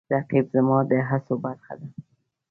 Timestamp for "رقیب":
0.13-0.45